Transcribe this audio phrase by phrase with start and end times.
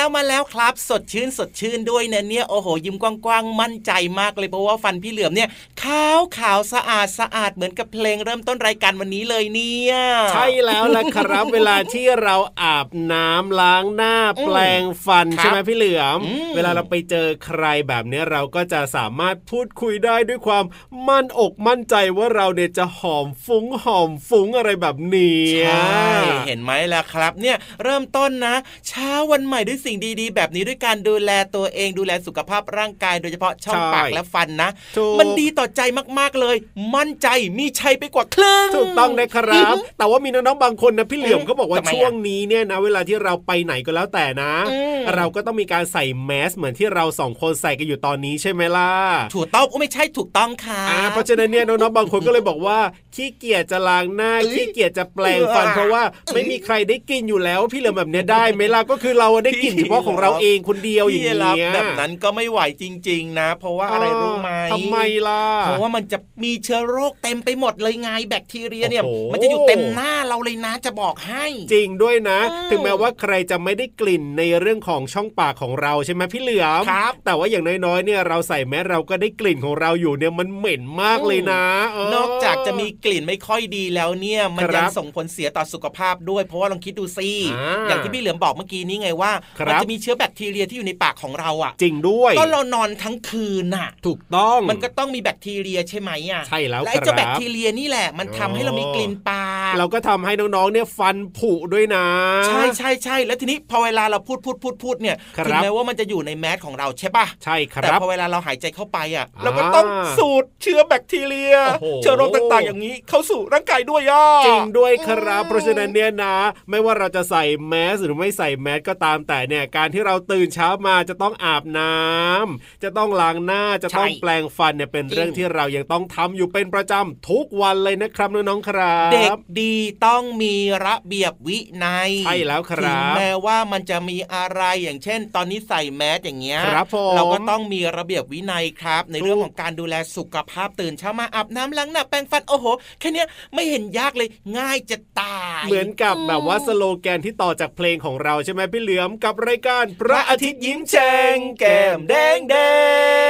[0.00, 5.48] แล้วมาแล้วมาแล้วครับ สดชื่นสดชื่นด้วยนะเนี่ยโอ้โหยิ้มกว้างๆมั่นใจมากเลยเพราะว่าฟันพี่เหลือมเนี่ย
[5.82, 9.94] ขาวขาวสะอาดสะอาดเหมือนกับเพลงเริ่มต้นรายการวันนี้เลยเนี่ย
[10.34, 20.64] ใช่แล้วล่ะครับ เวลาที่เราอาบน้ำล้างหน้าอืมแปลงฟันครับใช่ไหมพี่เหลือมอืมเวลาเราไปเจอใครแบบนี้เราก็จะสามารถพูดคุยได้ด้วยความ
[21.08, 26.10] มั่นอกมั่นใจว่าเราเนี่ยจะหอมฟุ้งหอมฟุ้งอะไรแบบนี้ใช่
[26.46, 28.54] เห็นไหมล่ะครับ เนี่ยเริ่มต้นนะ
[28.88, 35.80] เช้าวันใหม่ด้วยสิ่งดีๆ แบบนี้ด้วยการดูแลตัวเองดูแลสุขภาพร่างกาย โดยเฉพาะช่องปากและฟันนะถูกมันดีต่อใจ
[36.18, 36.56] มากๆเลย
[36.94, 37.28] มั่นใจ
[37.58, 48.90] มีชัยไปกว่าครึ่งถูกต้องนะครับ แต่ว่ามีน้องๆบางคนนะพี่เหลือมอืมก็บอกว่าทำไมอะช่วงนี้เนี่ยนะ เวลาที่เราไปไหนก็แล้วแต่นะอืมเราก็ต้องมีการใส่แมสเหมือนที่เราสองคนใส่กันอยู่ตอนนี้ใช่ไหมล่ะ
[49.34, 52.78] ถูกต้องโอ้ไม่ใช่ถูกต้องค่ะอ่าเพราะฉะนั้นเนี่ยน้องๆบางคนก็เลยบอกว่า
[53.14, 56.02] ขี้เกียจจะล้างหน้าเอ้ยขี้เกียจจะแปลงฟันเออเพราะว่า
[56.34, 64.96] ไม่มีใครได้กินอยู่แล้ว พี่เหลือมแบบเนี้ยได้ไหมล่ะก็คือเราได้กินพี่เฉพาะของเราเองคนเดียวอย่างพี่เงี้รับยแบบนั้นก็ไม่ไหวจริง ๆ นะ เพราะว่าอะไรรู้ไหมทำไม
[65.28, 81.64] ล่ะเพราะว่ามันจะมีเชื้อโรคเต็มไปหมดเลยไงแบคทีเรียเนี่ยโอ้โหมันจะอยู่เต็มหน้าเราเลยนะจะบอกให้ จริงด้วยนะอืมถึงแม้ว่าใครจะไม่ได้กลิ่นในเรื่องของช่องปากของเราใช่ไหมพี่เหลือมครับ แต่ว่าอย่างน้อยๆเนี่ยเราใส่แมสเราก็ได้กลิ่นของเราอยู่เนี่ยมันเหม็นมากเลยนะ
[82.10, 99.39] เนอกจากจะมีกลิ่นไม่ค่อยดีแล้วเนี่ยมันครับยังส่งผลเสียต่อสุขภาพด้วย เพราะว่าลองคิดดูสิอ่าอย่างที่พี่เหลือมบอกเมื่อกี้นี้ไงว่าครับมัจะมีเชื้อแบคทีเรียที่อยู่ในปากของเราอะ จริงด้วย ก็เรานอนทั้งคืนน่ะ ถูกต้องมันก็ต้องมีแบคทีเรียใช่ไหมอะใช่แล้วและไอ้เจ้าครับแบคทีเรียนี่แหละ มันทำให้เรามีกลิ่นปาก
[99.78, 102.06] เราก็ทำให้น้องๆเนี่ยฟันผุด้วยนะ
[102.46, 109.86] ใช่ใช่ใช่แล้วทีนี้พอเวลาเราพูดพูดพูดพูดเนี่ยครับถึงแม้ว่ามันจะอยู่ในแมสของเราใช่ปะใช่คแต่รับพอเวลาเราหายใจเข้าไปอะอ่าเราก็ต้อง
[110.18, 116.36] สูดเชื้อแบคทีเรียโอ้โหเชื้อโรคต่างๆ อย่างนี้เข้าสู่ร่างกายด้วยอะจริงด้วยครับเพราะฉะนั้นเนี่ยนะ
[116.70, 129.72] ไม่ว่าเราจะใส่แมสหรือไม่ใส่แมสก็ตามแต่เนี่ยการที่เราตื่นเช้ามาจะต้องอาบน้ำจะต้องล้างหน้าจะต้องใช่แปลงฟันเนี่ยเป็นเรื่องจริงที่เรายังต้องทำอยู่เป็นประจำทุกวันเลยนะครับน้องๆครับ เด็กดี
[130.06, 130.54] ต้องมี
[130.86, 142.66] ระเบียบวินัยใช่แล้วครับถึงแม้ว่ามันจะมีอะไรอย่างเช่น ตอนนี้ใส่แมสอย่างเงี้ยครับผมเราก็ต้องมีระเบียบวินัยครับ ในเรื่องของการดูแลสุขภาพตื่นเช้ามาอาบน้ำล้างหน้าแปรงฟันโอ้โห
[143.00, 144.28] แค่เนี้ยไม่เห็นยากเลย
[144.58, 153.29] ง่ายจะตาย เหมือนกับแบบว่าสโลแกนที่ต่อจากเพลงของเราใช่ไหมพี่เหลือมกับรายการพระอาทิตย์ยิ้มแฉ่งแก้มแดงแดงแล้ว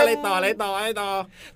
[0.00, 1.10] อะไรต่ออะไรต่ออะไรต่อ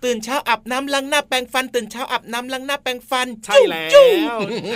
[0.05, 4.29] ตื่นเช้าอาบน้ำล้างหน้าแปรงฟัน ตื่นเช้าอาบน้ำล้างหน้าแปรงฟัน ใช่แล้วจุ๊บ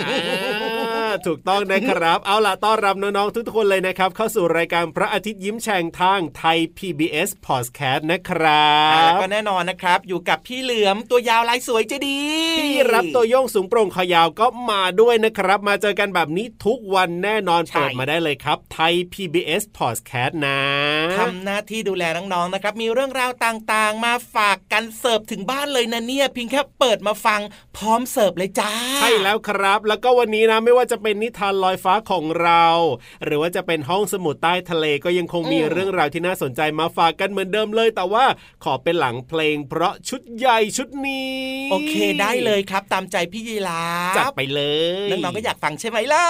[0.07, 12.19] อ่าถูกต้องนะครับ เอาล่ะต้อนรับน้องๆทุกๆคนเลยนะครับ เข้าสู่รายการพระอาทิตย์ยิ้มแฉ่งทางไทย PBS Podcast นะครัอ่าแล้วบก็แน่นอนนะครับ อยู่กับพี่เหลือมตัวยาวลายสวยใจะดี
[12.59, 20.59] พี่รับตัวโยงสูงโปร่งขอยาวก็มาด้วยนะครับ มาเจอกันแบบนี้ทุกวันแน่นอนใช่เปิดมาได้เลยครับไทย PBS Podcast นะ
[21.19, 27.41] ทำหน้าที่ดูแลน้องๆนะครับ มีเรื่องราวต่ต่างๆ มาฝากกันเสิร์ฟถึงบ้านเลยนะเนี่ยเพียงแค่เปิดมาฟัง
[27.77, 28.71] พร้อมเสิร์ฟเลยจ้า
[29.01, 32.65] ใช่แล้วครับ แล้วก็วันนี้นะไม่ว่าจะเป็นนิทานลอยฟ้าของเรา
[33.23, 38.25] หรือว่าจะเป็นห้องสมุดใต้ทะเลก็ยังคงมีอืมเรื่องราวที่น่าสนใจมาฝากกันเหมือนเดิมเลย แต่ว่า
[38.63, 41.37] ขอเป็นหลังเพลง เพราะชุดใหญ่ชุดนี้
[41.71, 44.61] โอเคได้เลยครับ ตามใจพี่ยีราฟจัดไปเล
[45.05, 46.25] ยน้องๆก็อยากฟังใช่ไหมล่ะ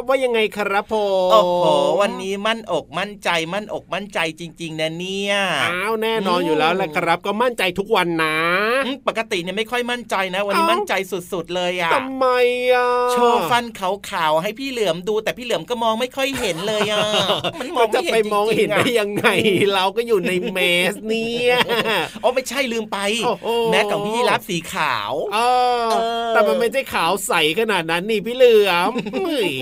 [0.00, 0.94] ครับครับว่ายังไงครับผ
[1.28, 1.66] มโอ้โห
[2.00, 8.36] วันนี้มั่นอกมั่นใจมั่นอกมั่นใจจริง ๆ นะเนี่ยอ้าวแน่นอนอยู่แล้วแหละครับ ก็มั่นใจทุกวันนะ
[8.86, 10.94] อืมปกติเนี่ยไม่ค่อยมั่นใจนะ วันนี้เอ้ามั่นใจ
[11.32, 12.26] สุดๆเลยอะทำไม
[12.72, 17.04] อะโชว์ฟันขาวๆให้พี่เหลือมดู แต่พี่เหลือมก็มองไม่ค่อยเห็นเลยอะ
[17.60, 19.26] มันมก็องจะไม่เห็นไปมองเห็นจริได้ๆะยังไง
[19.74, 20.58] เราก็อยู่ในเม
[20.92, 21.54] สเนี่ย
[22.22, 25.38] อ๋อไม่ใช่ลืมไปโอ้โหแม็กของพี่ยีรับสีขาวเอ
[25.84, 29.52] อเออแต่มันไม่ใช่ขาวใสขนาดนั้นนี่พี่เหลือมเฮ้ย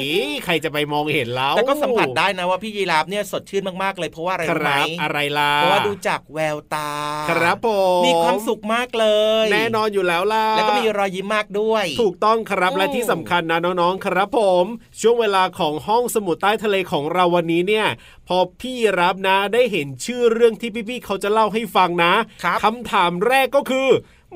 [0.44, 6.90] ใครจะไปมองเห็นแล้วแต่ก็สัมผัสได้นะว่าพี่ยีราฟเนี่ยสดชื่นมากๆเลยเพราะว่าอะไรครู้ไหมรับอะไรล่ะเพราะว่าดูจากแววตา
[7.30, 7.68] ครับผ
[8.00, 9.06] มมีความสุขมากเล
[9.44, 14.64] ย แน่นอนอยู่แล้วล่ะแล้วก็มีรอยยิ้มมากด้วย ถูกต้องครับอืมและที่สำคัญนะน้องๆครับผม
[15.00, 17.86] ช่วงเวลาของห้องสมุดใต้ทะเลของเราวันนี้เนี่ย
[18.28, 22.12] พอพี่รับนะได้เห็นชื่อเรื่องที่พี่ๆเขาจะเล่าให้ฟังนะ
[22.44, 23.88] ครับคำถามแรกก็คือ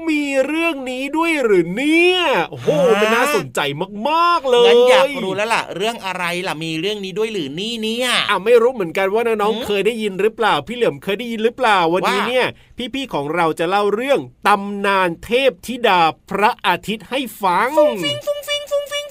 [0.08, 2.18] มีเรื่องนี้ด้วยหรือเนี่ย
[2.50, 2.68] โอ้โห
[3.00, 3.60] มันน่าสนใจ
[4.08, 12.46] มากๆเลยงั้นอยากรู้แล้วล่ะ เรื่องอะไรล่ะมีเรื่องนี้ด้วยหรือนี่เนี่ยอะไม่รู้เหมือนกันว่าน้องหืมๆเคยได้ยินหรือเปล่า พี่เหลิมเคยได้ยินหรือเปล่าวันนี้ว่าเนี่ย
[12.94, 18.51] พี่ๆของเราจะเล่าเรื่องตำนานเทพธิดาพระอาทิตย์ให้ฟังฟุ้งฟิงฟุ้งฟิงฟุ้งฟิง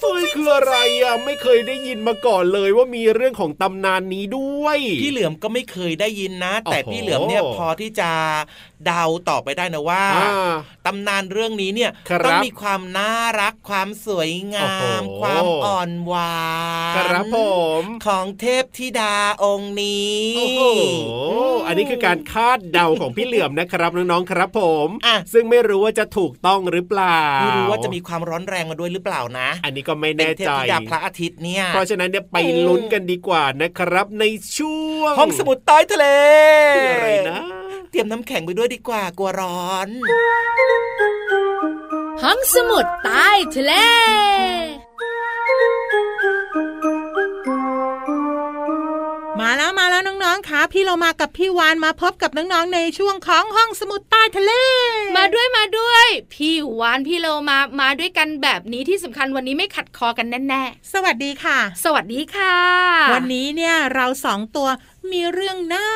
[0.01, 8.11] เฮ้ยคืออะไรอะไม่เคยได้ยินมาก่อนเลยว่ามีเรื่องของตำนานนี้ด้วย พี่เหลือมก็ไม่เคยได้ยินนะ แต่โอ้โหพี่เหลือมเนี่ยพอที่จะ
[8.85, 10.53] เดาต่อไปได้นะว่าอ่า
[10.85, 16.41] ตำนานเรื่องนี้เนี่ยครับต้องมีความน่ารักความสวยงามโอ้โหความอ่อนหวา
[16.93, 17.37] นครับผ
[17.81, 20.63] มของเทพธิดาองค์นี้โอ้โห
[21.67, 34.25] อันนี้คือการคาดเดาของพี่เหลือมนะครับน้องๆครับผมอะซึ่งไม่รู้ว่าจะถูกต้องหรือเปล่าไม่รู้ว่าจะมีความร้อนแรงมาด้วยหรือเปล่านะ อันนี้ก็ไม่เป็นแน่เทพใจธิดาพระอาทิตย์เนี่ยเพราะฉะนั้นเนี่ยไปลุ้นกันดีกว่านะครับใน
[34.57, 36.05] ช่วงห้องสมุดใต้ทะเล
[36.75, 37.41] คืออะไรนะ
[37.91, 39.89] เตรียมน้ำแข็งไปด้วยดีกว่ากลัวร้อน
[42.21, 43.73] ห้องสมุดใต้ทะเล
[49.39, 54.51] มาแล้วมาแล้วน้องๆ ค่ะ พี่เรามากับพี่วานมาพบกับน้องๆ ในช่วงของห้องสมุดใต้ทะเล
[55.17, 62.55] มาด้วยมาด้วย พี่วานพี่โลมามาด้วยกันแบบนี้ที่สำคัญวันนี้ไม่ขัดคอกันแน่สวัสดีค่ะๆสวัสดีค่ะ
[63.13, 64.67] วันนี้เนี่ยเราสองตัว
[65.09, 65.87] มีเรื่องนา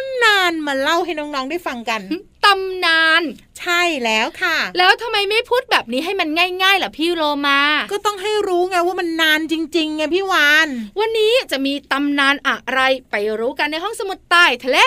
[0.00, 2.02] นนานๆมาเล่าให้น้องๆได้ฟังกัน
[2.44, 3.22] ตำนาน
[3.58, 6.28] ใช่แล้วค่ะ แล้วทำไมไม่พูดแบบนี้ให้มัน
[6.62, 7.60] ง่ายๆล่ะพี่โลมา
[7.92, 10.68] ก็ต้องให้รู้ไงว่ามันนานจริงๆไงพี่วาน
[11.00, 12.80] วันนี้จะมีตำนานอะไร
[13.10, 14.78] ไปรู้กันในห้องสมุดใต้ทะเล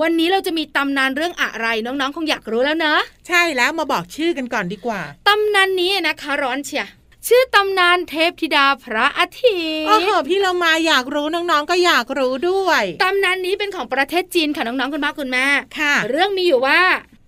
[0.00, 6.86] วันนี้เราจะมีตำนานเรื่องอะไรน้องๆ คงอยากรู้แล้วเนอะใช่แล้วมาบอกชื่อกันก่อนดีกว่า ตำนานนี้นะคะร้อนเชีย
[7.28, 15.46] ชื่อตำนานเทพธิดาพระอาทิตโอ้โหย์พี่เรามาอยากรู้น้องๆก็อยากรู้ด้วยตำนานนี้เป็นของประเทศจีนค่ะน้องๆคุณพ่อคุณแม่
[15.78, 16.80] ค่ะ เรื่องมีอยู่ว่า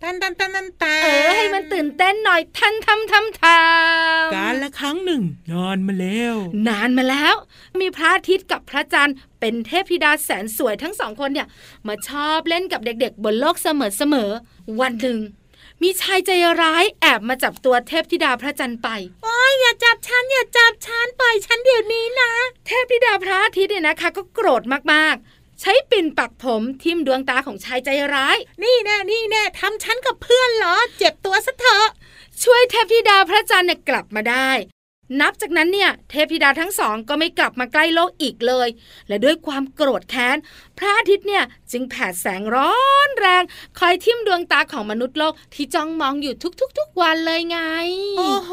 [0.02, 6.34] ตันตันตันตันตันเออให้มันตื่นเต้นหน่อยทันทำทำทำการละครั้งหนึ่งนอนมาแล้ว
[6.68, 7.34] นานมาแล้ว
[7.80, 11.48] มีพระอาทิตย์กับพระจันทร์เป็นเทพธิดาแสนสวยทั้งสองคนเนี่ย
[11.88, 15.18] มาชอบเล่นกับเด็กๆ บนโลกเสมอๆวันหนึ่ง
[15.82, 16.30] มีชายใจ
[16.62, 18.88] ร้ายแอบมาจับตัวเทพธิดาพระจันทร์ไป
[19.24, 22.32] โอ้ยอย่าจับฉันอย่าจับฉันปล่อยฉันเดี๋ยวนี้นะ
[22.66, 31.88] เทพธิดาพระอาทิตย์เนี่ยนะคะ ก็โกรธมากๆ ใช้ปิ่นปักผมทิ่มดวงตาของชายใจร้าย นี่แน่นี่แน่ทำฉันกับเพื่อนเหรอ เจ็บตัวซะเถอะ
[32.42, 34.50] ช่วยเทพธิดาพระจันทร์เนี่ยกลับมาได้
[35.20, 38.68] นับจากนั้นเนี่ยเทพธิดาทั้งสองก็ไม่กลับมาใกล้โลกอีกเลย
[39.08, 40.36] และด้วยความโกรธแค้น
[40.78, 42.74] พระอาทิตย์เนี่ยจึงแผดแสงร้อ
[43.06, 43.42] นแรง
[43.78, 46.34] คอยทิ่มดวงตาของมนุษย์โลกที่จ้องมองอยู่
[46.78, 47.58] ทุกๆ ๆ วันเลยไง
[48.18, 48.52] โอ้โห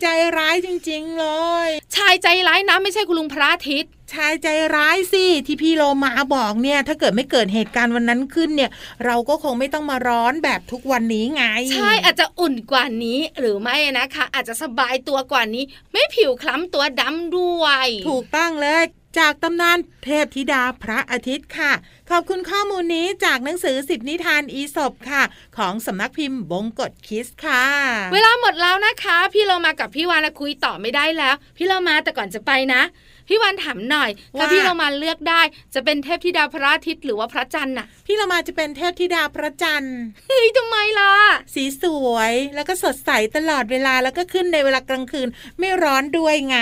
[0.00, 0.06] ใจ
[0.38, 1.26] ร้ายจริงๆเล
[1.66, 8.70] ย ชายใจร้ายนะไม่ใช่คุณลุงพระอาทิตย์ ชายใจร้ายสิที่พี่โลมาบอกเนี่ย ถ้าเกิดไม่เกิดเหตุการณ์วันนั้นขึ้นเนี่ย
[9.04, 18.84] เราก็คงไม่ต้องมาร้อนแบบทุกวันนี้ไง ใช่อาจจะอุ่นกว่านี้หรือไม่นะคะ อาจจะสบายตัวกว่านี้ ไม่ผิวคล้ำตัวดำด้วย ถูกต้องเลย
[19.18, 21.72] จากตำนานเทพธิดาพระอาทิตย์ค่ะ
[22.10, 25.22] ขอบคุณข้อมูลนี้จากหนังสือสิบนิทานอีสบค่ะ
[25.58, 27.64] ของสำนักพิมพ์บงกฎคิสค่ะ
[28.12, 32.82] เวลาหมดแล้วนะคะ พี่เรามากับพี่วานคุยต่อไม่ได้แล้ว พี่เรามาแต่ก่อนจะไปนะ
[33.28, 35.42] พี่วานถามหน่อยถ้าว่าพี่เรามาเลือกได้
[35.74, 39.96] จะเป็นเทพธิดาพระอาทิตย์หรือว่าพระจันทร์น่ะ พี่เรามาจะเป็นเทพธิดาพระจันทร์
[40.28, 41.12] เฮ้ยทำไมล่ะ
[41.54, 46.58] สีสวยแล้วก็สดใสตลอดเวลาแล้วก็ขึ้นในเวลากลางคืนไม่ร้อนด้วยไง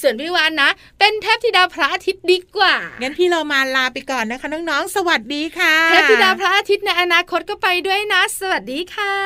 [0.00, 9.16] ส่วนพี่วานนะ เป็นเทพธิดาพระอาทิตย์ดีกว่างั้นพี่เรามาลาไปก่อนนะคะน้องๆสวัสดีค่ะเทพธิดาพระอาทิตย์ในอนาคตก็ไปด้วยนะ สวัสดีค่ะ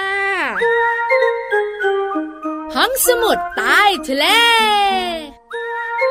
[2.75, 4.27] ห้องสมุดใต้ทะเล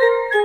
[0.02, 0.45] thank you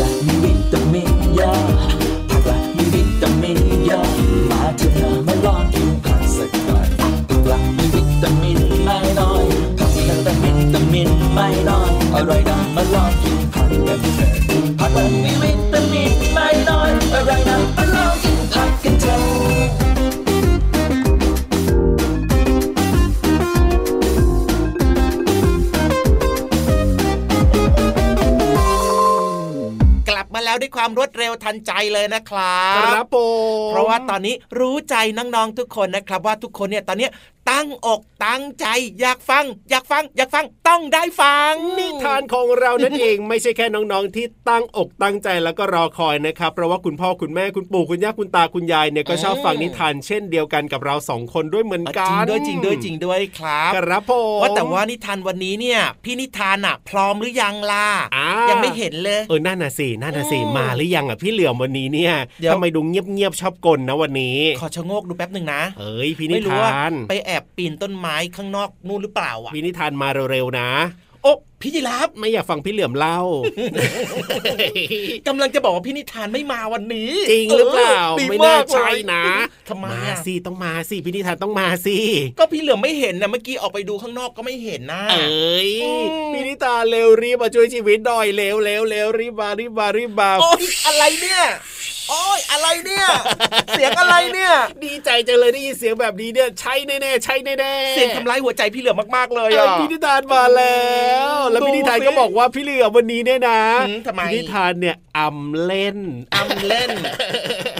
[0.00, 1.60] ผักละมีวิตามินเยอะ
[2.30, 4.04] ผักละมีวิตามินเยอะ
[4.50, 6.86] มาเถอะนะมาลองกินผักสักหน่อย
[7.28, 9.44] ผักละมีวิตามินไม่น้อย
[9.78, 14.30] ผักละแต่วิตามินไม่น้อยอร่อยนะมาลองกินผักกันเถอะ
[14.78, 15.69] ผักละมีวิต
[30.80, 33.16] ความรวดเร็วทันใจเลยนะครับครับผ
[33.66, 37.10] มเพราะว่าตอนนี้รู้ใจน้องๆทุกคนนะครับ ว่าทุกคนเนี่ยตอนเนี้ย
[37.50, 38.66] ตั้งอกตั้งใจ
[39.00, 70.70] อยากฟัง อยากฟัง อยากฟังต้องได้ฟัง นิทานของเรานั่นเองไม่ใช่แค่น้องๆ ที่ตั้งอกตั้งใจแล้วก็รอคอยนะครับเพราะว่าคุณพ่อคุณแม่คุณปู่คุณย่าคุณตาคุณยายเนี่ยก็ชอบฟังนิทานเช่นเดียวกันกับเราสองคนด้วยเหมือนกัจริงนด้วยจริงด้วยจริงด้วยครับครับผมว่าแต่ว่านิทานวันนี้เนี่ย พี่นิทานอะ พร้อมหรือยังล่ะอ่ายังไม่เห็นเลยเออนั่นน่ะสินั่นน่ะสิอืมมาหรือยังอะพี่เหลือมวันนี้เนี่ยเดี๋ยวทำไมดูเงียบๆชอบกลนะวันนี้ ขอชะโงกดูแป๊บหนึ่งนะเอ้ยพี่นิไม่รู้ว่าทานไปแอบปีนต้นไม้ข้างนอกนู่นหรือเปล่าอะพี่นิทานมาเร็วๆนะ
[71.22, 73.18] โอ้พี่ยีรับไม่อยากฟังพี่เหลือมเล่า
[75.28, 79.24] กำลังจะบอกว่าพี่นิทานไม่มาวันนี้ จริงหรือเปล่าดีไม่น่ามกเลยใช่นะ
[79.68, 81.96] ทำไมมาอะสิต้องมาสิพี่นิทานต้องมาสิ
[82.38, 91.42] ก็พี่เหลือมไม่เห็นนะเมื่อกี้ออกไปดูข้างนอกก็ไม่เห็นนะเอ้ยอืมพี่นิทานเร็วรีบมาช่วยชีวิตหน่อยเร็วเร็วเร็วรีบมารีบมารีบมาโอ้ยอะไรเนี่ย
[92.10, 93.06] โอ้ยอะไรเนี่ย
[93.72, 94.52] เสียงอะไรเนี่ย
[94.84, 100.84] ดีใจจังเลยได้ยินเสียงแบบนี้เนี่ยใช่แน่ๆใช่แน่ๆเสียงทำร้ายหัวใจพี่เหลือมมากๆเลยเอ้อะยพี่นิทานมาแล้
[101.28, 105.98] ว แล้วดูพี่นิทานสิก็บอกว่าพี่เหลือมวันนี้เนี่ยนะอืมทำไมพี่นิทานเนี่ยอำเล่น
[106.34, 106.90] อำเล่น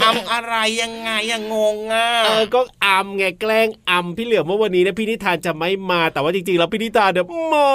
[0.04, 7.68] อำอะไรยังไงยังงงอะเออก็อำไงแกล้งอำพี่เหลือมว่าวันนี้เนี่ยพี่นิทานจะไม่มาแต่ว่าจริงๆแล้วพี่นิทานเนี่ยมา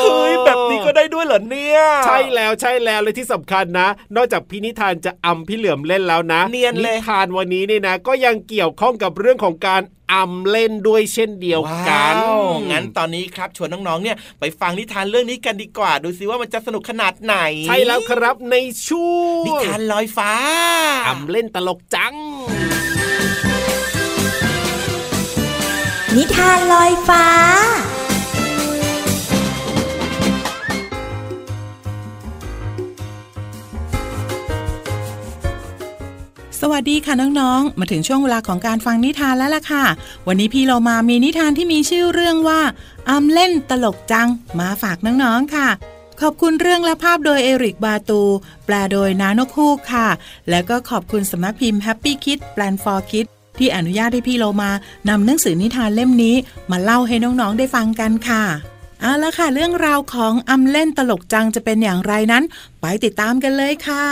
[0.00, 9.82] เฮ้ยแบบนี้ก็ได้ด้วยเหรอเนี่ยใช่แล้วใช่แล้วเลยที่สำคัญนะ นอกจากพี่นิทานจะอำพี่เหลือมเล่นแล้วนะเนียนเลยทานวันนี้เนี่ยนะ ก็ยังเกี่ยวข้องกับเรื่องของการ
[10.14, 17.36] อำเล่นด้วยเช่นเดียวกันว้าวงั้นตอนนี้ครับชวนน้องๆ เนี่ยไปฟังนิทานเรื่องนี้กันดีกว่า ดูซิว่ามันจะสนุกขนาดไหน
[17.68, 18.56] ใช่แล้วครับใน
[18.88, 20.32] ช่วงนิทานลอยฟ้า
[21.08, 22.14] อำเล่นตลกจัง
[26.16, 27.26] นิทานลอยฟ้า
[36.60, 39.84] สวัสดีค่ะน้องๆ มาถึงช่วงเวลาของการฟังนิทานแล้วล่ะค่ะ
[40.28, 42.60] วันนี้พี่เรามามีนิทานที่มีชื่อเรื่องว่า
[43.08, 44.28] อำเล่นตลกจัง
[44.60, 45.68] มาฝากน้องๆค่ะ
[46.22, 48.22] ขอบคุณเรื่องและภาพโดยเอริกบาตู
[48.66, 50.08] แปลโดยนานกฮูกค่ะ
[50.50, 54.70] แล้วก็ขอบคุณสำนักพิมพ์ Happy Kid Plan for Kids ที่อนุญาตให้พี่เรามา
[55.08, 56.36] นำหนังสือนิทานเล่มนี้
[56.70, 58.44] มาเล่าให้น้องๆได้ฟังกันค่ะ
[59.00, 62.44] เอาละค่ะ เรื่องราวของอำเล่นตลกจังจะเป็นอย่างไรนั้น
[62.80, 64.04] ไปติดตามกันเลยค่ะ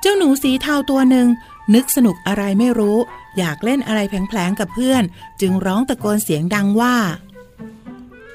[0.00, 1.28] เจ้าหนูสีเทาตัวหนึ่ง
[1.74, 2.98] นึกสนุกอะไรไม่รู้
[3.38, 5.02] อยากเล่นอะไรแผลงๆกับเพื่อน
[5.40, 6.94] จึงร้องตะโกนเสียงดังว่า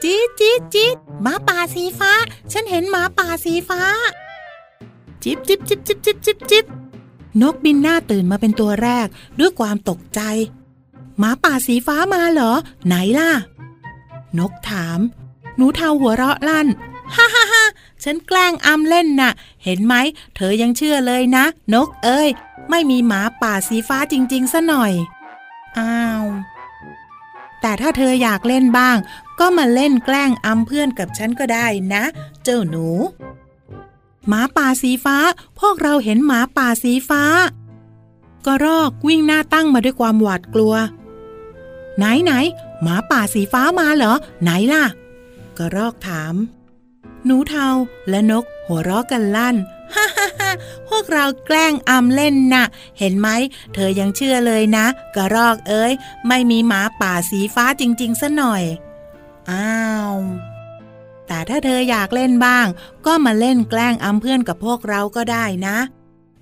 [0.03, 2.11] จี๊ดจี๊ดจี๊ดหมาป่าสีฟ้า
[2.51, 3.81] ฉันเห็นหมาป่าสีฟ้า
[5.23, 6.65] จิบจิบจิบจิบจิบจิบจิบ
[7.41, 9.07] นกบินหน้าตื่นมาเป็นตัวแรก
[9.39, 10.21] ด้วยความตกใจ
[11.19, 12.53] หมาป่าสีฟ้ามาเหรอ
[12.85, 13.31] ไหนล่ะ
[14.39, 14.99] นกถาม
[15.55, 16.67] หนูเทาหัวเราะลั่น
[17.15, 17.63] ฮ่าฮ่าฮ่า
[18.03, 19.31] ฉันแกล้งอำเล่นน่ะ
[19.63, 19.95] เห็นไหม
[20.35, 22.29] เธอยังเชื่อเลยนะ นกเอ้ย
[22.69, 24.93] ไม่มีหมาป่าสีฟ้าจริง ๆ ซะหน่อย
[25.77, 26.16] อ้าว
[27.67, 28.97] แต่ถ้าเธออยากเล่นบ้าง
[29.39, 32.03] ก็มาเล่นแกล้งอำเพื่อนกับฉันก็ได้นะ
[32.43, 32.87] เจ้าหนู
[34.27, 35.17] หมาป่าสีฟ้า
[35.59, 37.23] พวกเราเห็นหมาป่าสีฟ้า
[38.45, 40.73] ก็รอกวิ่งหน้าตั้งมาด้วยความหวาดกลัว
[41.97, 42.33] ไหนไหน
[42.81, 44.83] หมาป่าสีฟ้ามาเหรอ ไหนล่ะ
[45.57, 46.33] กระรอกถาม
[47.25, 47.67] หนูเทา
[48.09, 49.55] และนกหัวเราะกันลั่น
[49.95, 50.26] ฮ่าฮ่า
[50.89, 52.65] พวกเราแกล้งอำเล่นนะ่ะ
[52.99, 53.29] เห็นไหม
[53.73, 55.91] เธอยังเชื่อเลยนะ กระรอกเอ้ย
[56.27, 58.63] ไม่มีหมาป่าสีฟ้าจริงๆซะหน่อย
[59.51, 60.13] อ้าว
[61.27, 62.67] แต่ถ้าเธออยากเล่นบ้าง
[63.05, 65.77] ก็มาเล่นแกล้งอำเพื่อนกับพวกเราก็ได้นะ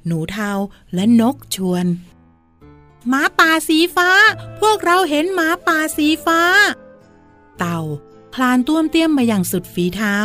[0.06, 0.52] หนูเทา
[0.94, 1.86] และนกชวน
[3.10, 4.10] หมาป่าสีฟ้า
[4.62, 6.42] พวกเราเห็นหมาป่าสีฟ้า
[7.58, 7.80] เต่า
[8.36, 10.16] คลานต้วมเตี้ยมมาอย่างสุดฝีเท้า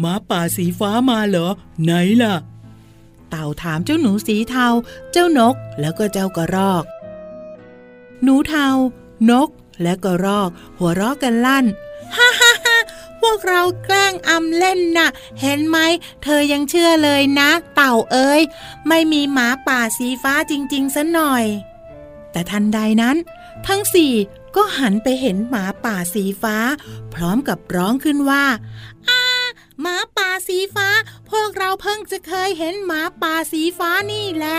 [0.00, 1.48] หมาป่าสีฟ้ามาเหรอ
[1.82, 1.92] ไหน
[2.22, 2.34] ล่ะ
[3.32, 4.66] เต่าถามเจ้าหนูสีเทา
[5.12, 6.84] เจ้านกแล้วก็เจ้ากระรอก
[8.22, 8.68] หนูเทา
[9.30, 9.48] นก
[9.82, 11.66] และกระรอก หัวเราะกันลั่น
[12.16, 12.78] ฮ่าฮ่าฮ่า
[13.20, 15.08] พวกเราแกล้งอำเล่นนะ่ะ
[15.40, 15.78] เห็นไหม
[16.22, 18.42] เธอยังเชื่อเลยนะ เต่าเอ้ย
[18.88, 21.44] ไม่มีหมาป่าสีฟ้าจริงๆซะหน่อย
[22.32, 23.16] แต่ทันใดนั้น
[23.66, 24.12] ทั้งสี่
[24.56, 26.56] ก็หันไปเห็นหมาป่าสีฟ้า
[27.14, 28.44] พร้อมกับร้องขึ้นว่า
[29.08, 29.24] อา
[29.80, 30.88] หมาป่าสีฟ้า
[31.30, 34.58] พวกเราเพิ่งจะเคยเห็นหมาป่าสีฟ้านี่แหละ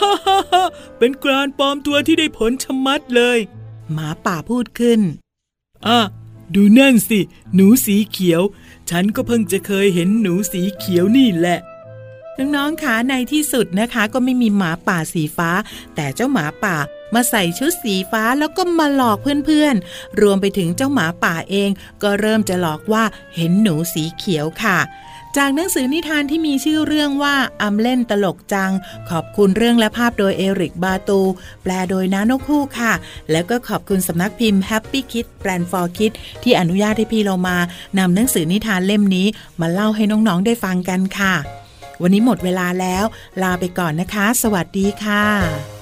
[0.00, 0.64] ฮ่าฮ่าฮ่า
[0.98, 3.38] เป็นการปลอมตัวที่ได้ผลชะมัดเลย
[3.92, 5.00] หมาป่าพูดขึ้น
[5.86, 6.00] อะ
[6.54, 7.20] ดูนั่นสิ
[7.54, 8.42] หนูสีเขียว
[8.90, 11.58] ฉันก็เพิ่งจะเคยเห็นหนูสีเขียวนี่แหละ
[12.38, 15.50] น้องๆคะในที่สุดนะคะก็ไม่มีหมาป่าสีฟ้า
[15.94, 16.76] แต่เจ้าหมาป่า
[17.14, 21.70] มาใส่ชุดสีฟ้าแล้วก็มาหลอกเพื่อนๆ รวมไปถึงเจ้าหมาป่าเอง
[22.02, 23.04] ก็เริ่มจะหลอกว่า
[23.36, 24.78] เห็นหนูสีเขียวค่ะ
[25.36, 28.72] จากหนังสือนิทานที่มีชื่อเรื่องว่าอำเล่นตลกจัง
[29.10, 31.20] ขอบคุณเรื่องและภาพโดยเอริกบาตู
[31.62, 32.92] แปลโดยน้านกคู่ค่ะ
[33.30, 37.56] แล้วก็ขอบคุณสำนักพิมพ์ Happy Kid Brand for Kids ที่อนุญาตให้พี่เรามา
[37.98, 39.26] นำหนังสือนิทานเล่มนี้
[39.60, 41.34] มาเล่าให้น้องๆได้ฟังกันค่ะ
[42.02, 43.04] วันนี้หมดเวลาแล้ว
[43.42, 45.81] ลาไปก่อนนะคะ สวัสดีค่ะ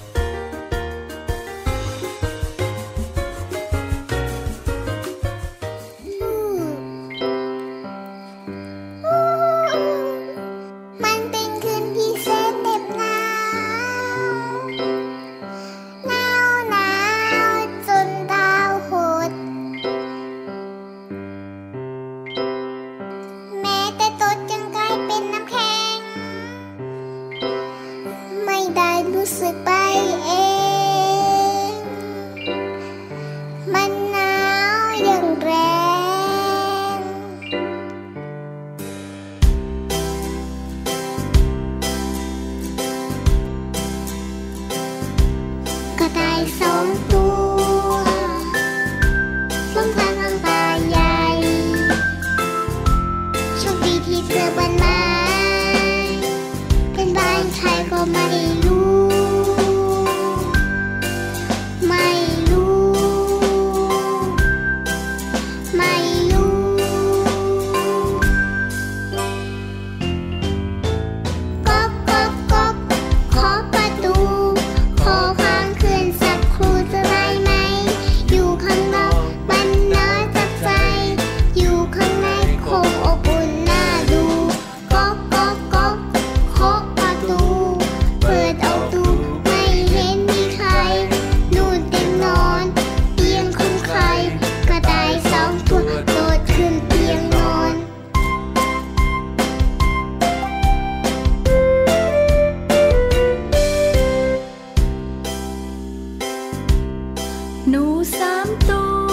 [108.19, 109.09] สามตัว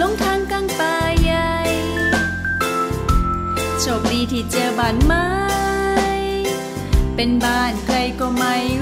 [0.00, 1.52] ลงทางกลางป่าใหญ่
[3.80, 5.26] โชคดีที่เจอบ้านไม้
[7.14, 8.81] เป็นบ้านใครก็ไม่รู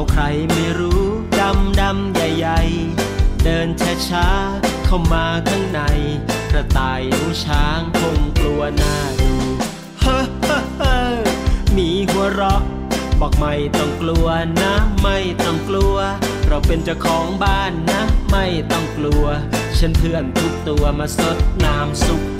[0.00, 1.02] าใครไม่รู้
[1.40, 3.68] ดำดำใหญ่ๆ เดิน
[4.08, 5.80] ช้าๆเข้ามาข้างใน
[6.50, 9.32] กระต่ายหูช้างคงกลัวหน้าดู
[10.00, 11.18] เฮ้อ
[11.76, 12.62] มีหัวเราะ
[13.20, 14.26] บอกไม่ต้องกลัว
[14.62, 15.96] นะ ไม่ต้องกลัว
[16.48, 19.24] เราเป็นเจ้าของบ้านนะ ไม่ต้องกลัว
[19.78, 22.22] ฉันเพื่อนทุกตัวมาสดน้ำซุป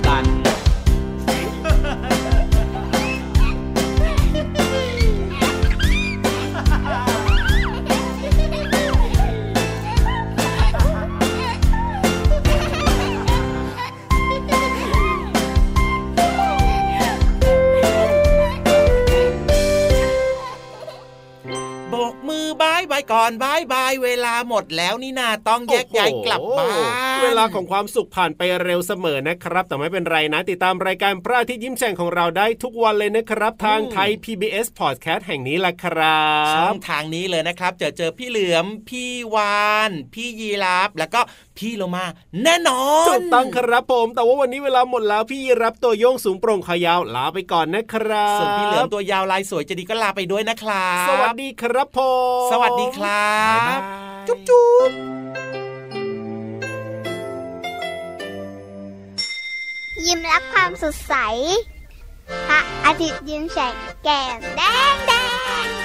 [21.91, 26.67] โบกมือบายบายก่อนบายบายเวลาหมดแล้วนี่นาต้องแยกย้ายกลับบ้า
[27.15, 36.21] นเวลาของความสุขผ่านไปเร็วเสมอนะครับ แต่ไม่เป็นไรนะ ติดตามรายการพระอาทิตย์ยิ้มแฉ่งของเราได้ทุกวันเลยนะครับ ทางไทย PBS Podcast แห่งนี้แหละครับ
[36.55, 41.21] ช่องทางนี้เลยนะครับ เจอเจอพี่เหลือมพี่วาน พี่ยีราฟแล้วก็
[41.57, 42.05] พี่โลมา
[42.43, 51.97] แน่นอนถูกต้องครับผม แต่ว่าวันนี้เวลาหมดแล้วพี่ยีราฟตัวโย่งสูงโปร่งขายาวลาไปก่อนนะครับส่วนพี่เหลือมตัวยาวลายสวยจะดีก็ลาไปด้วยนะครับ สวัสดีครับผ
[52.45, 53.81] มสวัสดีครับบ๊ายบาย
[54.27, 54.91] จุ๊บจุ๊บ
[60.05, 61.13] ยิ้มรับความสดใส
[62.47, 64.61] พระอาทิตย์ยิ้มแฉกแก้มแด
[64.93, 65.13] งแด
[65.63, 65.80] ง